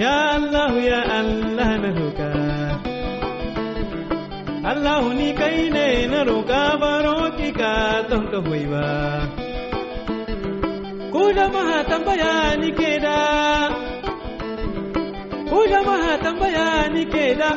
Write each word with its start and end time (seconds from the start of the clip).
Ya 0.00 0.40
Allah 0.40 0.72
ya 0.80 1.00
Allah 1.20 1.70
na 1.76 1.90
roƙa. 1.92 2.32
Allah 4.64 5.04
ni 5.12 5.36
kai 5.36 5.68
ne 5.68 6.06
na 6.08 6.24
roƙa 6.24 6.80
baro 6.80 7.36
ki 7.36 7.52
ka 7.52 8.08
don 8.08 8.24
ka 8.32 8.40
hoyi 8.40 8.64
ba. 8.64 9.28
Ku 11.12 11.20
jama'a 11.36 11.84
tambaya 11.84 12.56
ni 12.56 12.72
ke 12.72 12.96
da. 12.96 13.68
Ku 15.52 15.68
jama'a 15.68 16.16
tambaya 16.24 16.88
ni 16.96 17.04
ke 17.04 17.36
da. 17.36 17.50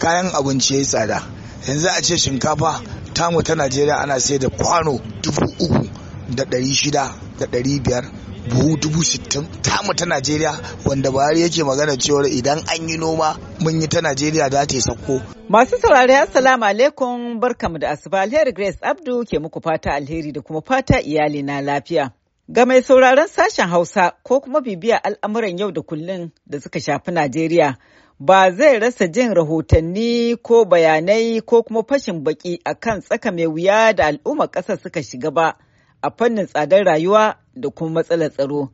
Kayan 0.00 0.32
abinci 0.32 0.72
yayi 0.80 0.88
tsada. 0.88 1.20
Yanzu 1.68 1.88
a 1.92 2.00
ce 2.00 2.16
shinkafa 2.16 2.80
tamu 3.12 3.42
ta 3.44 3.52
Najeriya 3.52 4.00
ana 4.00 4.16
sai 4.20 4.38
da 4.40 4.48
kwano 4.48 4.96
dubu 5.20 5.44
uku 5.60 5.84
da 6.32 6.44
ɗari 6.48 6.72
shida 6.72 7.12
da 7.38 7.44
ɗari 7.44 7.76
biyar. 7.84 8.08
Buhu 8.50 8.76
dubu 8.76 9.04
sittin 9.04 9.46
tamu 9.62 9.94
ta 9.94 10.06
Najeriya 10.06 10.52
wanda 10.86 11.10
Buhari 11.10 11.40
yake 11.40 11.64
magana 11.64 11.96
cewar 11.96 12.26
idan 12.26 12.58
an 12.58 12.88
yi 12.88 12.96
noma 12.98 13.36
mun 13.60 13.80
yi 13.80 13.86
ta 13.88 14.00
Najeriya 14.00 14.48
za 14.50 14.66
ta 14.66 14.74
yi 14.74 14.80
sauko. 14.80 15.20
Masu 15.48 15.78
saurari 15.78 16.14
assalamu 16.14 16.64
alaikum 16.64 17.40
barkamu 17.40 17.78
da 17.78 17.90
asuba 17.90 18.20
alheri 18.20 18.52
Grace 18.52 18.78
Abdu 18.82 19.24
ke 19.24 19.38
muku 19.38 19.60
fata 19.60 19.92
alheri 19.94 20.32
da 20.32 20.40
kuma 20.40 20.60
fata 20.62 21.00
iyali 21.02 21.42
na 21.42 21.60
lafiya. 21.60 22.10
Ga 22.48 22.66
mai 22.66 22.82
sauraron 22.82 23.28
sashen 23.28 23.68
Hausa 23.68 24.12
ko 24.22 24.40
kuma 24.40 24.60
bibiya 24.60 25.04
al'amuran 25.04 25.58
yau 25.58 25.70
da 25.72 25.82
kullun 25.82 26.30
da 26.46 26.60
suka 26.60 26.80
shafi 26.80 27.10
Najeriya 27.12 27.76
ba 28.20 28.50
zai 28.50 28.78
rasa 28.78 29.06
jin 29.08 29.34
rahotanni 29.34 30.36
ko 30.42 30.64
bayanai 30.64 31.40
ko 31.44 31.62
kuma 31.62 31.82
fashin 31.82 32.24
baki 32.24 32.60
akan 32.64 33.00
tsaka 33.00 33.30
mai 33.32 33.46
wuya 33.46 33.92
da 33.94 34.06
al'ummar 34.06 34.48
ƙasar 34.50 34.78
suka 34.82 35.02
shiga 35.02 35.30
ba. 35.30 35.54
a 36.02 36.10
fannin 36.10 36.46
tsadar 36.46 36.84
rayuwa 36.84 37.34
da 37.60 37.68
kuma 37.70 37.90
matsalar 38.00 38.30
tsaro. 38.30 38.70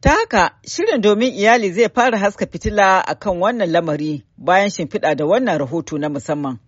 Ta 0.00 0.10
haka, 0.10 0.50
shirin 0.68 1.00
domin 1.00 1.32
iyali 1.34 1.72
zai 1.72 1.88
fara 1.94 2.18
haska 2.18 2.46
fitila 2.46 3.00
a 3.06 3.14
kan 3.14 3.36
wannan 3.40 3.70
lamari 3.72 4.24
bayan 4.38 4.68
shimfiɗa 4.70 5.16
da 5.16 5.24
wannan 5.26 5.58
rahoto 5.58 5.98
na 5.98 6.08
musamman. 6.08 6.58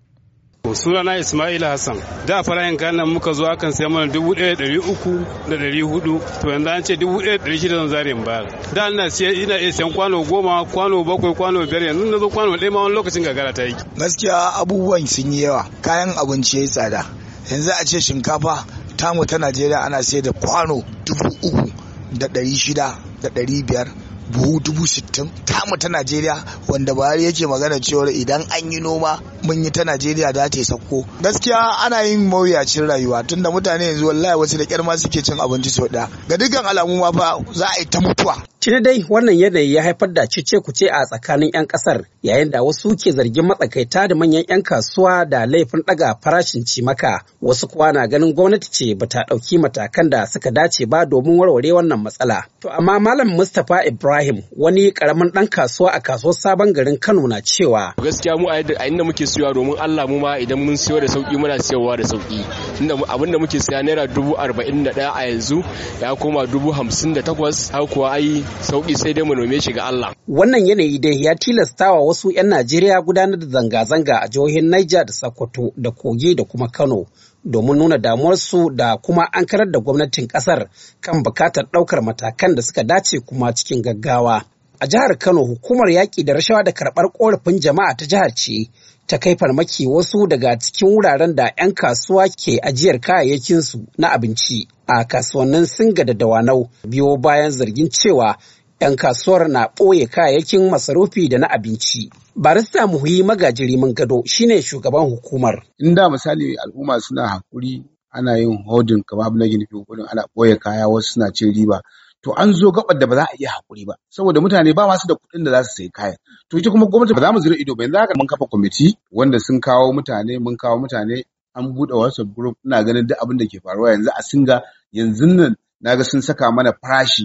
sunana 0.74 1.16
Ismail 1.18 1.64
Hassan 1.64 1.96
da 2.26 2.42
farayin 2.42 2.76
kanan 2.76 3.08
muka 3.08 3.32
zo 3.32 3.44
akan 3.46 3.72
sai 3.72 3.88
mana 3.88 4.12
dubu 4.12 4.34
ɗaya 4.34 4.54
ɗari 4.54 4.78
uku 4.78 5.24
da 5.48 5.56
ɗari 5.56 5.80
huɗu 5.82 6.20
to 6.40 6.48
yanzu 6.50 6.68
an 6.70 6.82
ce 6.84 6.96
dubu 6.96 7.18
ɗaya 7.20 7.38
ɗari 7.38 7.58
shida 7.58 7.76
zan 7.76 7.88
zare 7.88 8.10
in 8.10 8.24
bayar 8.24 8.46
da 8.74 8.88
ina 8.90 9.10
siya 9.10 9.32
ina 9.32 9.56
iya 9.58 9.72
siyan 9.72 9.92
kwano 9.94 10.24
goma 10.24 10.64
kwano 10.64 11.04
bakwai 11.04 11.34
kwano 11.34 11.66
biyar 11.66 11.82
yanzu 11.82 12.10
na 12.10 12.18
zo 12.18 12.28
kwano 12.28 12.56
ɗaya 12.56 12.70
ma 12.72 12.82
wani 12.82 12.94
lokacin 12.94 13.22
gagara 13.24 13.52
ta 13.54 13.62
yi. 13.64 13.74
Gaskiya 13.96 14.52
abubuwan 14.60 15.06
sun 15.06 15.32
yi 15.32 15.42
yawa 15.42 15.64
kayan 15.82 16.10
abinci 16.16 16.56
ya 16.56 16.62
yi 16.62 16.68
tsada 16.68 17.04
yanzu 17.50 17.70
a 17.70 17.84
ce 17.84 18.00
shinkafa 18.00 18.64
tamu 18.98 19.24
ta 19.26 19.38
najeriya 19.38 19.80
ana 19.86 20.02
sai 20.02 20.20
da 20.22 20.32
kwano 20.32 20.82
dubu 21.06 21.28
uku 21.42 21.70
da 22.18 22.26
ɗari 22.28 22.54
shida 22.56 22.98
da 23.22 23.28
ɗari 23.30 23.62
biyar 23.66 23.88
buhu 24.32 24.60
dubu 24.60 24.86
sittin. 24.86 25.30
Tamu 25.46 25.76
ta 25.78 25.88
najeriya 25.88 26.44
wanda 26.68 26.94
buhari 26.94 27.24
yake 27.24 27.46
magana 27.46 27.80
cewar 27.80 28.10
idan 28.10 28.42
an 28.50 28.72
yi 28.72 28.80
noma 28.80 29.20
mun 29.42 29.64
yi 29.64 29.70
ta 29.70 29.84
najeriya 29.84 30.32
za 30.32 30.48
ta 30.50 30.58
yi 30.58 30.64
sauko 30.64 31.04
gaskiya 31.22 31.78
ana 31.84 32.02
yin 32.02 32.28
mawuyacin 32.28 32.86
rayuwa 32.86 33.22
tunda 33.24 33.50
mutane 33.50 33.84
yanzu 33.84 34.06
wallahi 34.06 34.38
wasu 34.38 34.58
da 34.58 34.64
kyar 34.66 34.82
ma 34.84 34.96
suke 34.98 35.22
cin 35.22 35.40
abinci 35.40 35.70
sau 35.70 35.86
ɗaya 35.88 36.08
ga 36.28 36.36
dukkan 36.36 36.66
alamu 36.66 36.96
ma 36.98 37.12
fa 37.12 37.38
za 37.52 37.66
a 37.66 37.78
yi 37.80 37.84
ta 37.86 38.00
mutuwa 38.00 38.42
Tuni 38.60 38.80
dai 38.80 39.04
wannan 39.08 39.38
yanayi 39.38 39.74
ya 39.74 39.82
haifar 39.82 40.12
da 40.12 40.26
cece 40.26 40.58
kuce 40.60 40.86
a 40.90 41.04
tsakanin 41.06 41.50
'yan 41.54 41.66
ƙasar 41.66 42.02
yayin 42.22 42.50
da 42.50 42.62
wasu 42.62 42.96
ke 42.96 43.12
zargin 43.12 43.46
matsakaita 43.46 44.08
da 44.08 44.14
manyan 44.14 44.44
'yan 44.48 44.62
kasuwa 44.62 45.24
da 45.30 45.46
laifin 45.46 45.82
ɗaga 45.86 46.18
farashin 46.22 46.64
cimaka 46.64 47.22
wasu 47.42 47.68
kuwa 47.68 47.92
na 47.92 48.06
ganin 48.08 48.34
gwamnati 48.34 48.68
ce 48.70 48.94
ba 48.94 49.06
ta 49.06 49.22
ɗauki 49.30 49.58
matakan 49.58 50.10
da 50.10 50.26
suka 50.26 50.50
dace 50.50 50.86
ba 50.86 51.06
domin 51.06 51.38
warware 51.38 51.72
wannan 51.72 52.02
matsala. 52.02 52.44
To 52.60 52.68
amma 52.70 52.98
Malam 53.00 53.28
Mustapha 53.30 53.86
Ibrahim 53.86 54.42
wani 54.56 54.90
ƙaramin 54.90 55.30
ɗan 55.32 55.46
kasuwa 55.48 55.90
a 55.94 56.00
kasuwar 56.00 56.34
sabon 56.34 56.72
garin 56.72 56.98
Kano 56.98 57.26
na 57.28 57.38
cewa. 57.40 57.94
Gaskiya 57.96 58.34
mu 58.36 58.48
a 58.50 58.58
inda 58.88 59.04
muke 59.04 59.26
siyowa 59.28 59.54
domin 59.54 59.76
Allah 59.78 60.06
mu 60.08 60.18
ma 60.20 60.38
idan 60.38 60.58
mun 60.64 60.76
siyo 60.76 61.00
da 61.00 61.06
sauƙi 61.06 61.36
muna 61.38 61.58
siyowa 61.58 61.96
da 61.96 62.04
sauƙi. 62.04 62.44
Tunda 62.78 62.94
abin 63.08 63.32
da 63.32 63.38
muke 63.38 63.60
siya 63.60 63.82
naira 63.82 64.06
dubu 64.06 64.34
arba'in 64.36 64.84
da 64.84 64.92
ɗaya 64.92 65.12
a 65.14 65.22
yanzu 65.28 65.62
ya 66.02 66.14
koma 66.16 66.46
dubu 66.46 66.72
hamsin 66.72 67.14
da 67.14 67.22
takwas 67.22 67.70
har 67.70 67.86
kuwa 67.86 68.10
ai 68.12 68.42
sauƙi 68.60 68.96
sai 68.96 69.12
dai 69.12 69.24
mu 69.24 69.34
nome 69.34 69.60
shi 69.60 69.72
ga 69.72 69.84
Allah. 69.86 70.14
Wannan 70.28 70.66
yanayi 70.66 70.98
dai 71.00 71.20
ya 71.22 71.34
tilastawa 71.34 72.00
wasu 72.00 72.30
'yan 72.32 72.48
Najeriya 72.48 73.00
gudanar 73.04 73.38
da 73.38 73.46
zanga-zanga 73.46 74.18
a 74.22 74.28
jihohin 74.28 74.70
Niger 74.70 75.04
da 75.04 75.12
Sokoto 75.12 75.72
da 75.76 75.90
Kogi 75.90 76.34
da 76.34 76.44
kuma 76.44 76.68
Kano 76.68 77.06
domin 77.44 77.76
nuna 77.78 77.98
damuwarsu 77.98 78.70
da 78.70 78.96
kuma 78.96 79.28
an 79.32 79.46
karar 79.46 79.70
da 79.70 79.78
gwamnatin 79.80 80.26
ƙasar 80.28 80.68
kan 81.00 81.22
buƙatar 81.22 81.64
ɗaukar 81.72 82.02
matakan 82.02 82.54
da 82.54 82.62
suka 82.62 82.82
dace 82.84 83.20
kuma 83.20 83.52
cikin 83.54 83.82
gaggawa. 83.82 84.44
A 84.80 84.86
jihar 84.86 85.18
Kano 85.18 85.44
hukumar 85.44 85.90
yaƙi 85.90 86.24
da 86.24 86.32
rashawa 86.34 86.62
da 86.64 86.72
karɓar 86.72 87.12
ƙorafin 87.12 87.60
jama'a 87.60 87.96
ta 87.96 88.06
jihar 88.06 88.34
ce 88.34 88.70
ta 89.06 89.18
kai 89.18 89.36
farmaki 89.36 89.86
wasu 89.86 90.26
daga 90.28 90.58
cikin 90.58 90.88
wuraren 90.88 91.34
da 91.34 91.50
'yan 91.56 91.74
kasuwa 91.74 92.28
ke 92.28 92.58
ajiyar 92.62 93.00
kayayyakinsu 93.00 93.86
na 93.98 94.08
abinci 94.12 94.68
a 94.86 95.04
kasuwannin 95.04 95.66
Singa 95.66 96.04
da 96.04 96.14
Dawanau 96.14 96.70
biyo 96.86 97.16
bayan 97.16 97.50
zargin 97.50 97.88
cewa 97.90 98.36
'yan 98.80 98.96
kasuwar 98.96 99.48
na 99.48 99.66
ɓoye 99.66 100.06
kayayyakin 100.06 100.70
masarufi 100.70 101.28
da 101.28 101.38
na 101.38 101.46
abinci. 101.50 102.10
Barista 102.36 102.86
Muhi 102.86 103.22
Magajiri 103.22 103.76
gado 103.94 104.22
shine 104.26 104.62
shugaban 104.62 105.10
hukumar. 105.10 105.64
In 105.78 105.94
da 105.94 106.08
misali 106.08 106.54
al'umma 106.56 107.00
suna 107.00 107.26
haƙuri 107.28 107.82
ana 108.10 108.38
yin 108.38 108.62
hodin 108.66 109.02
kamar 109.02 109.32
na 109.34 109.46
gini 109.46 109.66
ana 110.10 110.22
ɓoye 110.36 110.56
kaya 110.58 110.86
wasu 110.88 111.12
suna 111.12 111.32
cin 111.32 111.52
riba. 111.52 111.82
To 112.22 112.32
an 112.34 112.52
zo 112.52 112.70
gabar 112.72 112.98
da 112.98 113.06
ba 113.06 113.14
za 113.16 113.22
a 113.24 113.34
iya 113.38 113.50
haƙuri 113.50 113.84
ba 113.86 113.94
saboda 114.10 114.40
mutane 114.40 114.74
ba 114.74 114.86
masu 114.86 115.06
da 115.08 115.14
kuɗin 115.14 115.44
da 115.44 115.50
za 115.50 115.62
su 115.64 115.70
sayi 115.76 115.90
kayan. 115.90 116.16
To 116.48 116.58
ita 116.58 116.70
kuma 116.70 116.86
gwamnati 116.86 117.14
ba 117.14 117.20
za 117.20 117.32
mu 117.32 117.38
zira 117.40 117.54
ido 117.56 117.74
ba. 117.74 117.84
Yanzu 117.84 117.98
haka 117.98 118.14
mun 118.18 118.26
kafa 118.26 118.46
kwamiti 118.50 118.98
wanda 119.12 119.38
sun 119.38 119.60
kawo 119.60 119.92
mutane 119.92 120.38
mun 120.42 120.56
kawo 120.56 120.78
mutane 120.82 121.22
an 121.54 121.64
buɗe 121.74 121.94
WhatsApp 121.94 122.34
group. 122.34 122.56
Ina 122.66 122.82
ganin 122.84 123.06
duk 123.06 123.18
abin 123.22 123.38
da 123.38 123.46
ke 123.46 123.58
faruwa 123.62 123.90
yanzu 123.92 124.10
a 124.10 124.22
singa 124.22 124.62
yanzu 124.92 125.26
nan 125.26 125.54
na 125.80 125.96
ga 125.96 126.02
sun 126.04 126.22
saka 126.22 126.50
mana 126.50 126.72
farashi. 126.82 127.24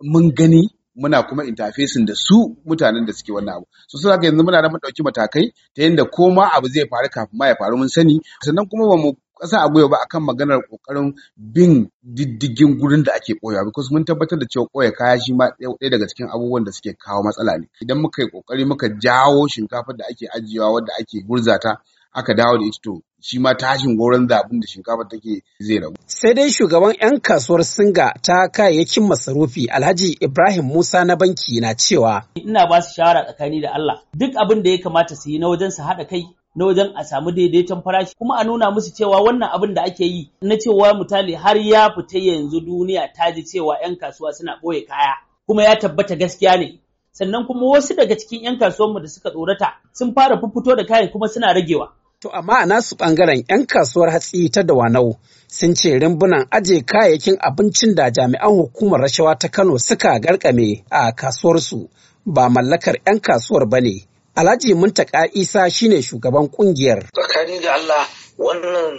Mun 0.00 0.32
gani 0.32 0.62
muna 0.96 1.22
kuma 1.28 1.44
interfacing 1.44 2.06
da 2.06 2.14
su 2.16 2.56
mutanen 2.66 3.04
da 3.06 3.12
suke 3.12 3.32
wannan 3.36 3.56
abu. 3.56 3.66
So 3.88 4.08
haka 4.10 4.26
yanzu 4.26 4.42
muna 4.44 4.62
da 4.62 4.68
mun 4.68 4.80
ɗauki 4.80 5.02
matakai 5.04 5.52
ta 5.76 5.82
yadda 5.82 6.04
ko 6.08 6.30
ma 6.30 6.48
abu 6.56 6.68
zai 6.68 6.88
faru 6.88 7.08
kafin 7.12 7.36
ma 7.38 7.46
ya 7.48 7.54
faru 7.60 7.76
mun 7.76 7.88
sani. 7.88 8.16
Sannan 8.44 8.64
kuma 8.70 8.88
ba 8.88 8.96
mu 8.96 9.12
kasa 9.42 9.58
a 9.62 9.68
gwiwa 9.68 9.88
ba 9.88 9.96
akan 10.06 10.22
maganar 10.22 10.60
ƙoƙarin 10.70 11.14
bin 11.36 11.90
diddigin 12.02 12.78
gurin 12.78 13.02
da 13.04 13.12
ake 13.14 13.34
koyawa 13.42 13.64
because 13.64 13.90
mun 13.92 14.04
tabbatar 14.04 14.38
da 14.38 14.46
cewa 14.46 14.66
koya 14.72 14.92
kaya 14.92 15.18
shi 15.20 15.32
ma 15.34 15.50
ɗaya 15.58 15.90
daga 15.90 16.06
cikin 16.06 16.28
abubuwan 16.30 16.64
da 16.64 16.72
suke 16.72 16.94
kawo 16.98 17.22
matsala 17.22 17.58
ne 17.58 17.66
idan 17.82 17.98
muka 17.98 18.22
yi 18.22 18.28
ƙoƙari 18.30 18.66
muka 18.66 18.88
jawo 18.88 19.48
shinkafar 19.48 19.96
da 19.96 20.04
ake 20.10 20.26
ajiyewa 20.36 20.70
wadda 20.72 20.92
ake 21.00 21.26
gurzata 21.26 21.82
aka 22.14 22.34
dawo 22.34 22.58
da 22.58 22.64
ita 22.66 22.78
to 22.82 23.02
shi 23.20 23.38
ma 23.38 23.54
tashin 23.54 23.96
goron 23.96 24.28
zabin 24.28 24.60
da 24.60 24.66
shinkafa 24.66 25.08
take 25.10 25.42
zai 25.60 25.78
ragu. 25.78 25.96
Sai 26.06 26.34
dai 26.34 26.48
shugaban 26.50 26.94
'yan 27.00 27.20
kasuwar 27.20 27.64
Singa 27.64 28.12
ta 28.22 28.48
kayayyakin 28.48 29.06
masarufi 29.08 29.66
Alhaji 29.70 30.16
Ibrahim 30.20 30.64
Musa 30.64 31.04
na 31.04 31.16
banki 31.16 31.60
na 31.60 31.74
cewa. 31.74 32.22
Ina 32.34 32.66
ba 32.70 32.82
su 32.82 32.94
shawara 32.94 33.24
tsakani 33.26 33.60
da 33.62 33.70
Allah 33.74 34.02
duk 34.14 34.32
abin 34.36 34.62
da 34.62 34.70
ya 34.70 34.78
kamata 34.78 35.14
su 35.16 35.30
yi 35.30 35.38
na 35.38 35.48
wajen 35.48 35.70
su 35.70 35.82
haɗa 35.82 36.04
kai 36.10 36.22
na 36.54 36.64
wajen 36.66 36.92
a 36.96 37.04
samu 37.04 37.30
daidaiton 37.32 37.82
farashi. 37.82 38.14
Kuma 38.18 38.36
a 38.38 38.44
nuna 38.44 38.70
musu 38.70 38.90
cewa 38.94 39.20
wannan 39.22 39.50
abin 39.52 39.74
da 39.74 39.82
ake 39.82 40.04
yi 40.06 40.30
na 40.42 40.56
cewa 40.56 40.94
misali 40.94 41.34
har 41.34 41.56
ya 41.58 41.90
fita 41.94 42.18
yanzu 42.18 42.60
duniya 42.60 43.08
ta 43.16 43.30
ji 43.32 43.42
cewa 43.42 43.76
'yan 43.82 43.96
kasuwa 43.96 44.32
suna 44.32 44.58
ɓoye 44.62 44.86
kaya 44.86 45.14
kuma 45.46 45.62
ya 45.64 45.76
tabbata 45.78 46.16
gaskiya 46.16 46.56
ne. 46.56 46.78
Sannan 47.12 47.46
kuma 47.46 47.66
wasu 47.66 47.94
daga 47.94 48.16
cikin 48.16 48.42
'yan 48.44 48.58
kasuwanmu 48.58 49.00
da 49.00 49.08
suka 49.08 49.30
tsorata 49.30 49.68
sun 49.92 50.14
fara 50.14 50.36
fito 50.40 50.76
da 50.76 50.84
kayan 50.84 51.10
kuma 51.12 51.28
suna 51.28 51.52
ragewa. 51.54 51.88
To 52.22 52.28
amma 52.30 52.54
a 52.62 52.66
nasu 52.66 52.94
ɓangaren 52.96 53.44
'yan 53.48 53.66
kasuwar 53.66 54.10
hatsi 54.12 54.48
ta 54.54 54.62
Dawanau 54.62 55.16
sun 55.48 55.74
ce 55.74 55.98
rimbunan 55.98 56.46
aje 56.50 56.80
kayayyakin 56.80 57.36
abincin 57.40 57.94
da 57.94 58.10
jami'an 58.10 58.50
hukumar 58.56 59.00
rashawa 59.00 59.38
ta 59.38 59.48
Kano 59.48 59.78
suka 59.78 60.18
garkame 60.20 60.84
a 60.90 61.12
kasuwarsu 61.12 61.88
ba 62.26 62.48
mallakar 62.48 62.94
'yan 63.06 63.20
kasuwar 63.20 63.66
ba 63.68 63.80
ne. 63.80 64.06
Alhaji 64.34 64.74
Muntaka 64.74 65.28
Isa 65.32 65.70
shine 65.70 66.02
shugaban 66.02 66.48
ƙungiyar. 66.50 67.10
Tsakani 67.12 67.60
da 67.60 67.74
Allah 67.74 68.06
wannan 68.38 68.96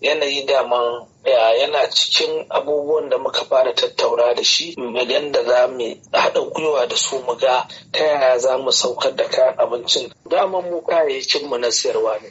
yanayi 0.00 0.46
daman 0.46 1.06
yana 1.24 1.88
cikin 1.90 2.46
abubuwan 2.50 3.08
da 3.10 3.18
muka 3.18 3.44
fara 3.44 3.72
tattaura 3.74 4.34
da 4.34 4.42
shi 4.44 4.74
magan 4.76 5.32
da 5.32 5.42
za 5.44 5.66
mu 5.68 5.96
haɗa 6.12 6.40
gwiwa 6.52 6.86
da 6.88 6.96
su 6.96 7.18
mu 7.22 7.34
ga 7.36 7.66
ta 7.92 8.04
yaya 8.04 8.38
za 8.38 8.58
mu 8.58 8.70
saukar 8.72 9.16
da 9.16 9.24
kayan 9.28 9.54
abincin 9.58 10.12
daman 10.30 10.70
mu 10.70 10.82
kayayyakin 10.82 11.48
mu 11.48 11.56
na 11.58 11.70
sayarwa 11.70 12.20
ne 12.20 12.28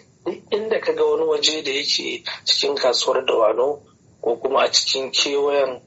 inda 0.51 0.79
ka 0.79 0.93
ga 0.93 1.03
wani 1.05 1.23
waje 1.25 1.63
da 1.63 1.71
yake 1.71 2.23
cikin 2.45 2.75
kasuwar 2.75 3.25
dawano 3.25 3.81
ko 4.21 4.35
kuma 4.37 4.61
a 4.61 4.71
cikin 4.71 5.11
kewayen 5.11 5.81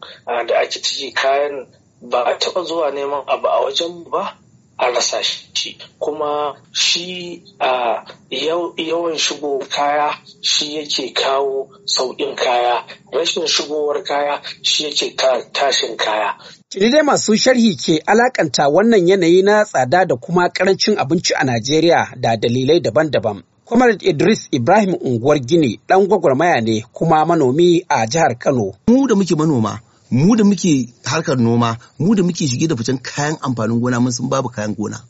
da 0.49 0.59
ake 0.61 0.83
ciki 0.83 1.13
kayan 1.15 1.67
ba 2.03 2.23
a 2.25 2.35
taɓa 2.39 2.65
zuwa 2.65 2.91
neman 2.91 3.23
abu 3.27 3.47
a 3.49 3.61
wajen 3.63 4.05
ba 4.11 4.35
an 4.79 4.95
rasa 4.95 5.23
shi 5.23 5.79
kuma 5.99 6.55
shi 6.73 7.43
a 7.61 8.05
yawan 8.31 9.17
shigo 9.19 9.59
kaya 9.69 10.11
shi 10.43 10.77
yake 10.77 11.13
kawo 11.15 11.69
sauƙin 11.85 12.35
kaya 12.37 12.85
rashin 13.13 13.47
shigowar 13.47 14.03
kaya 14.05 14.43
shi 14.63 14.85
yake 14.85 15.17
tashin 15.53 15.97
kaya 15.97 16.35
Tuni 16.69 16.91
dai 16.91 17.03
masu 17.03 17.37
sharhi 17.37 17.77
ke 17.77 18.03
alakanta 18.07 18.69
wannan 18.69 19.09
yanayi 19.09 19.43
na 19.43 19.65
tsada 19.65 20.05
da 20.05 20.17
kuma 20.17 20.49
ƙarancin 20.49 20.97
abinci 20.99 21.33
a 21.35 21.45
Najeriya 21.45 22.13
da 22.21 22.37
dalilai 22.37 22.81
daban-daban. 22.81 23.43
Comrade 23.65 24.03
Idris 24.07 24.49
Ibrahim 24.53 24.95
unguwar 25.01 25.39
Gini 25.39 25.81
ɗan 25.89 26.07
gwagwarmaya 26.09 26.61
ne 26.61 26.85
kuma 26.93 27.25
manomi 27.25 27.85
a 27.89 28.07
jihar 28.07 28.39
Kano. 28.39 28.73
Mu 28.89 29.07
da 29.09 29.15
muke 29.15 29.35
manoma, 29.37 29.81
mu 30.11 30.37
da 30.37 30.45
muke 30.45 30.89
harkar 31.05 31.37
noma, 31.39 31.77
mu 31.99 32.15
da 32.15 32.23
muke 32.23 32.47
shige 32.47 32.69
da 32.69 32.77
ficen 32.77 32.99
kayan 33.03 33.37
amfanin 33.43 33.81
gona 33.81 34.01
mun 34.01 34.13
sun 34.13 34.29
babu 34.29 34.49
kayan 34.49 34.75
gona. 34.75 35.01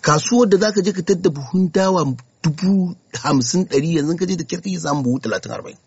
Kasuwar 0.00 0.48
da 0.48 0.56
zaka 0.58 0.82
je 0.82 0.92
ka 0.92 1.02
tadda 1.02 1.30
buhun 1.30 1.70
dawa 1.72 2.04
dubu 2.42 2.94
hamsin 3.22 3.64
ɗari 3.70 3.96
yanzu 3.96 4.16
ka 4.18 4.26
je 4.26 4.36
da 4.36 4.44
kyar 4.44 4.60
kake 4.62 4.78
samun 4.80 5.02
buhu 5.02 5.18
talatin 5.22 5.52
arba'in. 5.52 5.78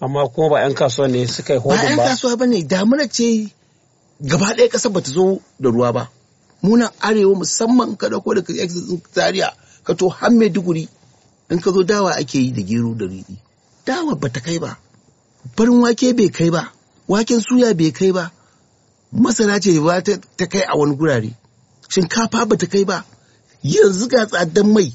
Amma 0.00 0.28
kuma 0.34 0.48
ba 0.50 0.60
'yan 0.60 0.74
kasuwa 0.74 1.08
ne 1.08 1.26
suka 1.26 1.54
yi 1.54 1.60
hodin 1.60 1.76
ba. 1.76 1.82
Ba 1.82 1.90
'yan 1.90 2.08
kasuwa 2.08 2.36
ba 2.36 2.46
ne 2.46 2.62
damuna 2.62 3.08
ce 3.08 3.48
gaba 4.20 4.54
ɗaya 4.56 4.68
ƙasar 4.72 4.92
bata 4.92 5.10
zo 5.10 5.40
da 5.60 5.68
ruwa 5.70 5.92
ba. 5.92 6.08
Muna 6.62 6.90
arewa 7.00 7.34
musamman 7.34 7.96
ka 7.96 8.06
ɗauko 8.08 8.34
daga 8.34 8.52
exit 8.62 9.02
Zaria 9.14 9.52
ka 9.84 9.94
to 9.94 10.08
har 10.08 10.30
Maiduguri 10.30 10.88
in 11.50 11.58
ka 11.60 11.70
zo 11.74 11.82
dawa 11.82 12.14
ake 12.16 12.38
yi 12.38 12.52
da 12.52 12.62
gero 12.62 12.94
da 12.94 13.04
riɗi 13.06 13.36
dawa 13.86 14.14
ba 14.14 14.28
ta 14.30 14.40
kai 14.40 14.58
ba 14.58 14.78
farin 15.56 15.80
wake 15.82 16.12
bai 16.16 16.28
kai 16.30 16.50
ba 16.50 16.70
waken 17.10 17.40
suya 17.46 17.74
bai 17.74 17.90
kai 17.98 18.12
ba. 18.16 18.24
Masara 19.22 19.58
ce 19.62 19.70
ba 19.86 19.94
ta 20.38 20.46
kai 20.52 20.62
a 20.62 20.74
wani 20.78 20.94
gurare. 21.00 21.30
Shinkafa 21.92 22.40
ba 22.48 22.54
ta 22.60 22.66
kai 22.72 22.84
ba. 22.90 22.98
Yanzu 23.72 24.06
ga 24.12 24.20
tsadan 24.30 24.68
mai. 24.74 24.88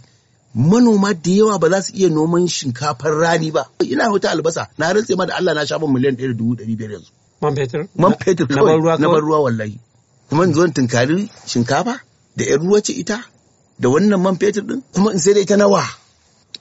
Manoma 0.69 1.11
da 1.23 1.31
yawa 1.39 1.59
ba 1.61 1.67
za 1.69 1.79
su 1.85 1.91
iya 1.99 2.09
noman 2.09 2.47
shinkafar 2.47 3.13
rani 3.21 3.49
ba. 3.55 3.63
Ina 3.83 4.07
wata 4.13 4.31
albasa. 4.31 4.63
Na 4.79 4.93
rantse 4.93 5.13
ma 5.19 5.25
da 5.27 5.33
Allah 5.39 5.53
na 5.55 5.65
sha 5.65 5.75
miliyan 5.79 6.15
ɗaya 6.17 6.27
da 6.31 6.33
dubu 6.39 6.53
ɗari 6.55 6.75
biyar 6.79 6.91
yanzu. 6.95 7.11
Man 7.41 7.53
fetur? 7.55 7.81
Man 8.01 8.13
fetur 8.23 8.47
kawai. 8.47 8.99
na 9.01 9.07
bar 9.11 9.21
ruwa 9.27 9.39
wallahi. 9.45 9.75
Kuma 10.29 10.43
in 10.45 10.53
zo 10.53 10.63
tunkari 10.67 11.29
shinkafa 11.51 11.93
da 12.37 12.43
ƴan 12.45 12.59
ruwa 12.63 12.79
ce 12.85 12.93
ita 12.93 13.17
da 13.79 13.89
wannan 13.89 14.21
man 14.23 14.35
fetur 14.39 14.63
din 14.67 14.81
kuma 14.93 15.11
in 15.11 15.19
sai 15.19 15.33
da 15.33 15.39
ita 15.41 15.57
nawa? 15.57 15.83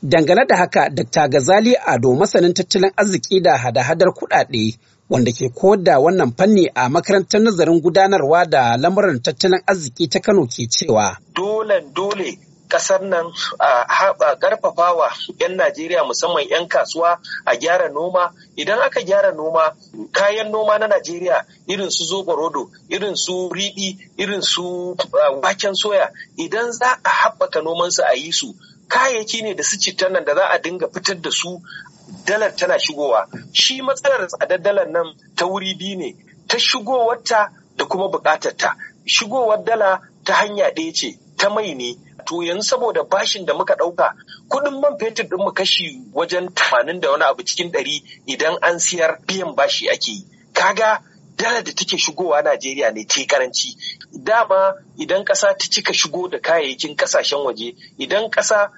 Dangane 0.03 0.45
da 0.49 0.57
haka, 0.57 0.91
Dr. 0.91 1.29
Gazali 1.33 1.73
Ado 1.93 2.11
masanin 2.21 2.53
tattalin 2.57 2.91
arziki 3.01 3.41
da 3.41 3.53
hada-hadar 3.63 4.11
kuɗaɗe 4.19 4.63
wanda 5.11 5.33
ke 5.33 5.49
koyar 5.55 5.83
da 5.85 5.99
wannan 6.01 6.33
fanni 6.37 6.69
a 6.75 6.89
makarantar 6.89 7.41
nazarin 7.43 7.81
gudanarwa 7.81 8.45
da 8.47 8.77
lamuran 8.77 9.21
tattalin 9.23 9.61
arziki 9.67 10.09
ta 10.09 10.21
Kano 10.21 10.47
ke 10.47 10.67
cewa. 10.69 11.17
Dole 11.35 11.81
dole 11.95 12.39
ƙasar 12.75 13.01
nan 13.03 13.27
a 13.59 13.87
haɓa 13.87 14.35
ƙarfafawa 14.41 15.09
'yan 15.39 15.57
Najeriya 15.57 16.03
musamman 16.05 16.49
'yan 16.51 16.67
kasuwa 16.69 17.19
a 17.47 17.55
gyara 17.57 17.89
noma. 17.93 18.33
Idan 18.57 18.81
aka 18.83 19.01
gyara 19.03 19.33
noma 19.35 19.73
kayan 20.13 20.51
noma 20.51 20.79
na 20.79 20.87
Najeriya 20.89 21.45
irin 21.69 21.91
su 21.91 22.05
zoɓorodo 22.05 22.71
irin 22.91 23.15
su 23.17 23.49
riɗi 23.51 23.99
irin 24.19 24.43
su 24.43 24.97
waken 25.43 25.75
soya 25.75 26.11
idan 26.37 26.73
za 26.73 26.99
a 27.05 27.11
haɓaka 27.11 27.63
nomansu 27.63 28.03
a 28.03 28.15
yi 28.17 28.33
su 28.33 28.55
kayayyaki 28.89 29.43
ne 29.43 29.55
da 29.55 29.63
su 29.63 29.77
citan 29.79 30.13
nan 30.13 30.25
da 30.25 30.35
za 30.35 30.47
a 30.51 30.59
dinga 30.59 30.89
fitar 30.93 31.17
da 31.23 31.31
su 31.31 31.61
dalar 32.27 32.57
tana 32.57 32.75
shigowa. 32.79 33.29
Shi 33.53 33.83
matsalar 33.83 34.27
tsadar 34.29 34.59
dalar 34.63 34.89
nan 34.91 35.15
ta 35.37 35.47
wuri 35.47 35.75
biyu 35.79 35.97
ne 35.99 36.17
ta 36.49 36.59
shigowarta 36.59 37.51
da 37.77 37.85
kuma 37.87 38.09
bukatarta 38.11 38.75
shigowar 39.07 39.63
dala 39.65 40.01
ta 40.25 40.35
hanya 40.35 40.71
ɗaya 40.75 40.93
ce 40.93 41.19
ta 41.39 41.49
mai 41.51 41.75
ne 41.75 41.95
to 42.27 42.43
yanzu 42.43 42.63
saboda 42.69 43.05
bashin 43.05 43.47
da 43.47 43.55
muka 43.55 43.75
ɗauka 43.77 44.13
kuɗin 44.49 44.81
man 44.81 44.99
fetur 44.99 45.25
ɗin 45.27 45.39
mu 45.45 45.53
kashi 45.53 46.01
wajen 46.13 46.49
tamanin 46.55 47.01
da 47.01 47.11
wani 47.11 47.25
abu 47.25 47.43
cikin 47.43 47.71
ɗari 47.73 48.03
idan 48.27 48.57
an 48.63 48.79
siyar 48.79 49.19
biyan 49.27 49.55
bashi 49.57 49.89
ake 49.91 50.11
yi. 50.13 50.25
Kaga 50.53 51.01
dala 51.37 51.63
da 51.63 51.73
take 51.73 51.99
shigowa 51.99 52.43
Najeriya 52.43 52.93
ne 52.95 53.05
ta 53.05 53.21
karanci 53.27 53.77
dama 54.13 54.75
idan 54.99 55.25
ƙasa 55.25 55.57
ta 55.59 55.67
cika 55.71 55.93
shigo 55.93 56.29
da 56.31 56.39
kayayyakin 56.39 56.97
ƙasashen 56.97 57.45
waje 57.45 57.75
idan 57.99 58.31
ƙasa 58.31 58.71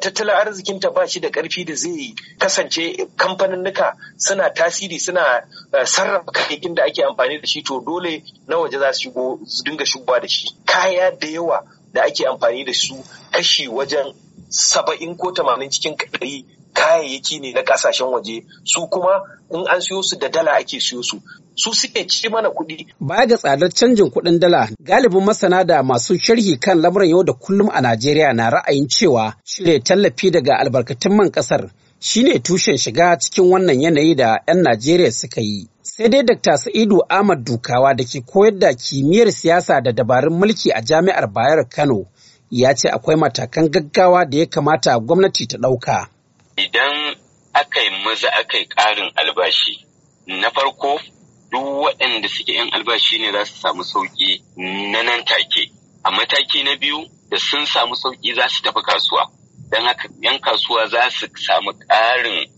tattalin 0.00 0.34
arzikinta 0.36 0.90
ba 0.92 1.06
shi 1.08 1.20
da 1.20 1.30
ƙarfi 1.30 1.64
da 1.64 1.74
zai 1.74 2.14
kasance 2.38 3.08
kamfaninnika 3.16 3.96
suna 4.18 4.50
tasiri 4.54 5.00
suna 5.00 5.44
sarrafa 5.84 6.32
kayayyakin 6.32 6.74
da 6.74 6.84
ake 6.84 7.02
amfani 7.04 7.40
da 7.40 7.46
shi 7.46 7.62
to 7.62 7.80
dole 7.80 8.22
na 8.46 8.56
waje 8.56 8.78
za 8.78 8.92
su 8.92 9.10
dinga 9.64 9.84
shigowa 9.86 10.20
da 10.20 10.28
shi. 10.28 10.48
Kaya 10.66 11.12
da 11.18 11.26
yawa 11.28 11.64
da 11.92 12.02
ake 12.04 12.26
amfani 12.26 12.64
da 12.64 12.72
su 12.74 12.96
kashi 13.32 13.68
wajen 13.68 14.14
saba'in 14.48 15.16
ko 15.16 15.32
tamanin 15.32 15.70
cikin 15.70 15.94
ɗari 15.96 16.44
kayayyaki 16.74 17.40
ne 17.40 17.52
na 17.52 17.62
ƙasashen 17.62 18.08
waje 18.12 18.44
su 18.64 18.86
kuma 18.88 19.22
in 19.50 19.64
an 19.68 19.80
siyo 19.80 20.02
su 20.02 20.16
da 20.18 20.28
dala 20.28 20.52
ake 20.56 20.80
siyo 20.80 21.02
su 21.02 21.20
su 21.54 21.72
suke 21.74 22.06
ci 22.06 22.28
mana 22.28 22.48
kuɗi. 22.48 22.86
Baya 23.00 23.26
ga 23.26 23.36
tsadar 23.36 23.70
canjin 23.72 24.10
kuɗin 24.10 24.38
dala 24.38 24.68
galibin 24.80 25.24
masana 25.24 25.64
da 25.64 25.82
masu 25.82 26.18
sharhi 26.18 26.58
kan 26.60 26.80
lamuran 26.80 27.08
yau 27.10 27.24
da 27.24 27.32
kullum 27.32 27.68
a 27.72 27.80
Najeriya 27.80 28.32
na 28.34 28.50
ra'ayin 28.50 28.88
cewa 28.88 29.34
shirya 29.44 29.80
tallafi 29.80 30.30
daga 30.30 30.56
albarkatun 30.58 31.16
man 31.16 31.30
ƙasar 31.30 31.70
shine 32.00 32.38
tushen 32.42 32.76
shiga 32.78 33.18
cikin 33.18 33.44
wannan 33.50 33.80
yanayi 33.82 34.14
da 34.16 34.38
'yan 34.48 34.62
Najeriya 34.62 35.12
suka 35.12 35.40
yi. 35.40 35.68
Sai 36.02 36.10
dai 36.10 36.24
Dr. 36.24 36.56
Sa'idu 36.58 36.98
Ahmad 37.08 37.44
Dukawa 37.46 37.94
da 37.94 38.02
ke 38.04 38.20
koyar 38.26 38.58
da 38.58 38.74
kimiyyar 38.74 39.30
siyasa 39.30 39.80
da 39.84 39.92
dabarun 39.92 40.34
mulki 40.34 40.72
a 40.74 40.80
Jami'ar 40.82 41.26
Bayero 41.32 41.64
Kano 41.70 42.06
ya 42.50 42.74
ce 42.74 42.88
akwai 42.88 43.16
matakan 43.16 43.70
gaggawa 43.70 44.24
da 44.26 44.38
ya 44.38 44.46
kamata 44.46 44.98
gwamnati 44.98 45.46
ta 45.46 45.58
ɗauka. 45.58 46.08
Idan 46.56 47.14
aka 47.54 47.80
yi 47.80 47.90
maza 48.04 48.28
aka 48.34 48.58
yi 48.58 48.66
ƙarin 48.68 49.10
albashi, 49.14 49.86
na 50.26 50.50
farko 50.50 50.98
duk 51.52 51.62
waɗanda 51.84 52.28
suke 52.28 52.52
'yan 52.52 52.70
albashi 52.74 53.18
ne 53.18 53.30
za 53.32 53.44
su 53.44 53.54
samu 53.62 53.84
sauƙi 53.84 54.42
na 54.92 55.02
nan 55.02 55.24
take. 55.24 55.70
A 56.04 56.10
mataki 56.10 56.64
na 56.64 56.74
biyu 56.76 56.98
da 57.30 57.38
sun 57.38 57.64
samu 57.66 57.94
sauƙi 57.94 58.34
za 58.34 58.48
su 58.48 58.62
tafi 58.62 58.82
kasuwa. 58.82 59.30
Don 59.70 59.84
haka 59.86 60.08
'yan 60.20 60.40
kasuwa 60.40 60.88
za 60.90 61.10
su 61.10 61.26
samu 61.46 61.70
ƙarin 61.78 62.50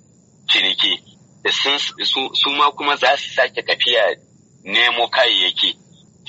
ciniki 0.48 1.03
da 1.44 1.50
su 1.52 2.50
ma 2.56 2.70
kuma 2.76 2.96
za 2.96 3.16
su 3.16 3.28
sake 3.34 3.62
tafiya 3.62 4.02
nemo 4.64 5.08
kayayyaki. 5.08 5.70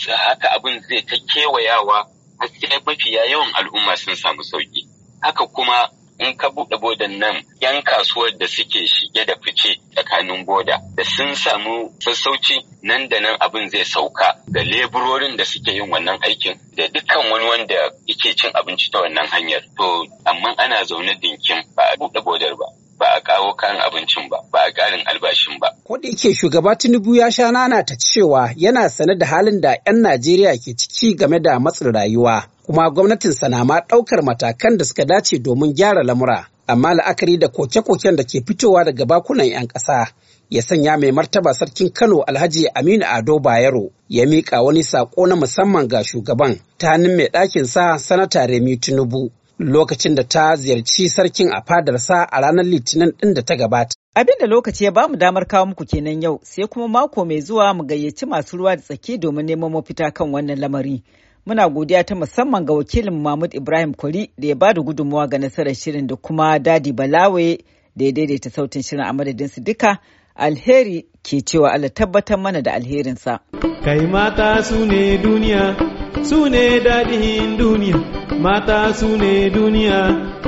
Haka 0.08 0.48
abin 0.56 0.80
zai 0.90 1.02
ta 1.06 1.16
kewayawa 1.30 1.98
har 2.40 2.50
mafiya 2.86 3.26
yawan 3.32 3.52
al'umma 3.56 3.96
sun 3.98 4.16
samu 4.16 4.44
sauƙi. 4.44 4.82
Haka 5.22 5.48
kuma 5.48 5.90
in 6.20 6.36
ka 6.38 6.50
buɗe 6.50 6.78
bodan 6.82 7.20
nan 7.20 7.44
yan 7.62 7.82
kasuwar 7.84 8.32
da 8.38 8.48
suke 8.48 8.88
shige 8.88 9.26
da 9.26 9.36
fice 9.44 9.76
tsakanin 9.94 10.46
boda 10.46 10.80
da 10.96 11.04
sun 11.04 11.36
samu 11.36 11.92
sassauci 12.00 12.56
nan 12.84 13.10
da 13.10 13.20
nan 13.20 13.36
abin 13.40 13.70
zai 13.70 13.84
sauka 13.86 14.28
ga 14.54 14.62
leburorin 14.64 15.36
da 15.38 15.46
suke 15.46 15.72
yin 15.72 15.92
wannan 15.92 16.18
aikin 16.22 16.56
da 16.78 16.88
dukkan 16.88 17.32
wani 17.32 17.46
wanda 17.46 17.76
yake 18.08 18.34
cin 18.36 18.52
abinci 18.54 18.92
ta 18.92 19.00
wannan 19.02 19.28
hanyar 19.28 19.62
to 19.78 20.08
amma 20.26 20.54
ana 20.58 20.84
zaune 20.86 21.14
dinkin 21.22 21.64
ba 21.76 21.84
a 21.92 21.96
buɗe 22.00 22.22
bodar 22.24 22.56
ba 22.56 22.66
ba 23.00 23.06
a 23.18 23.22
kawo 23.22 23.54
kayan 23.56 23.82
abincin 23.82 24.30
ba 24.30 24.38
ba 24.52 24.60
a 24.68 24.72
ƙarin 24.74 25.04
albashin 25.06 25.60
ba. 25.60 25.68
Ko 25.84 25.98
da 25.98 26.08
yake 26.10 26.34
shugaba 26.34 26.76
Tinubu 26.76 27.16
ya 27.16 27.30
sha 27.32 27.52
nana 27.52 27.84
ta 27.86 27.96
cewa 27.98 28.54
yana 28.56 28.90
sane 28.90 29.18
da 29.18 29.26
halin 29.26 29.62
da 29.62 29.76
'yan 29.86 30.02
Najeriya 30.02 30.58
ke 30.58 30.76
ciki 30.78 31.16
game 31.16 31.40
da 31.42 31.60
matsin 31.60 31.92
rayuwa. 31.94 32.56
kuma 32.66 32.90
gwamnatinsa 32.90 33.50
na 33.50 33.64
ma 33.66 33.80
ɗaukar 33.80 34.22
matakan 34.24 34.78
da 34.78 34.86
suka 34.86 35.06
dace 35.06 35.38
domin 35.40 35.74
gyara 35.74 36.04
lamura. 36.04 36.48
Amma 36.68 36.94
la'akari 36.94 37.38
da 37.38 37.48
koke-koken 37.48 38.16
da 38.16 38.24
ke 38.24 38.42
fitowa 38.48 38.84
daga 38.84 39.06
bakunan 39.06 39.46
'yan 39.48 39.68
ƙasa 39.68 40.08
ya 40.50 40.62
sanya 40.62 40.98
mai 40.98 41.12
martaba 41.12 41.54
sarkin 41.54 41.90
Kano 41.94 42.22
Alhaji 42.24 42.68
Aminu 42.74 43.06
Ado 43.06 43.40
Bayero 43.40 43.92
ya 44.10 44.26
miƙa 44.26 44.62
wani 44.64 44.84
saƙo 44.84 45.28
na 45.28 45.36
musamman 45.36 45.88
ga 45.88 46.04
shugaban 46.04 46.60
ta 46.78 46.88
hannun 46.90 47.18
mai 47.18 47.28
ɗakin 47.30 47.66
sa 47.66 47.98
sanata 47.98 48.48
Remi 48.48 48.78
Tinubu 48.78 49.32
lokacin 49.60 50.16
da 50.16 50.24
ta 50.24 50.56
ziyarci 50.56 51.10
sarkin 51.10 51.50
a 51.52 51.62
fadarsa 51.62 52.28
a 52.32 52.42
ranar 52.42 52.66
Litinin 52.66 53.12
ɗin 53.22 53.34
da 53.34 53.42
ta 53.42 53.56
gabata. 53.56 53.96
Abin 54.16 54.36
da 54.40 54.48
lokaci 54.48 54.84
ya 54.84 54.92
ba 54.92 55.08
mu 55.08 55.18
damar 55.18 55.48
kawo 55.48 55.66
muku 55.66 55.86
kenan 55.86 56.22
yau 56.22 56.40
sai 56.44 56.68
kuma 56.68 56.88
mako 56.88 57.26
mai 57.26 57.42
zuwa 57.42 57.74
mu 57.74 57.84
gayyaci 57.84 58.26
masu 58.26 58.58
ruwa 58.58 58.76
da 58.76 58.82
tsaki 58.82 59.18
domin 59.18 59.46
neman 59.46 59.72
mafita 59.72 60.12
kan 60.12 60.32
wannan 60.34 60.60
lamari. 60.60 61.04
Muna 61.46 61.70
godiya 61.70 62.04
ta 62.04 62.16
musamman 62.16 62.66
ga 62.66 62.74
wakilin 62.74 63.22
Mahmud 63.22 63.54
Ibrahim 63.54 63.94
Kwari 63.94 64.32
da 64.38 64.48
ya 64.48 64.56
ba 64.56 64.74
da 64.74 64.82
gudunmawa 64.82 65.28
ga 65.28 65.38
nasarar 65.38 65.76
shirin 65.76 66.08
da 66.08 66.16
kuma 66.16 66.60
Dadi 66.60 66.92
Balawe 66.94 67.58
da 67.96 68.06
ya 68.06 68.12
daidaita 68.12 68.50
sautin 68.50 68.82
shirin 68.82 69.06
a 69.06 69.14
madadin 69.14 69.48
su 69.48 69.62
duka. 69.62 69.98
Alheri 70.36 71.06
ke 71.24 71.42
cewa 71.42 71.72
Allah 71.74 71.90
tabbatar 71.90 72.38
mana 72.40 72.62
da 72.62 72.74
alherinsa. 72.74 73.40
Kai 73.86 74.06
mata 74.08 74.64
su 74.64 74.86
ne 74.86 75.18
duniya, 75.18 75.95
su 76.24 76.50
ne 76.50 76.80
dadihin 76.80 77.58
duniya, 77.58 77.98
mata 78.40 78.94
su 78.94 79.18
ne 79.18 79.50
duniya, 79.50 80.00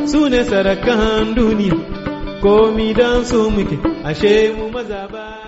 su 0.07 0.29
ne 0.29 0.43
sarakan 0.43 1.35
duniya, 1.35 1.75
komi 2.41 2.93
don 2.93 3.25
su 3.25 3.49
muke, 3.49 3.77
ashe 4.03 4.53
mu 4.57 4.69
maza 4.71 5.07
ba. 5.11 5.46